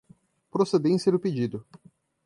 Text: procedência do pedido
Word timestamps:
procedência 0.49 1.11
do 1.11 1.19
pedido 1.19 1.63